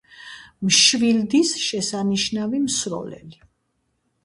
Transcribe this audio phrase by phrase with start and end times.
[0.69, 3.41] მშვილდის შესანიშნავი მსროლელი.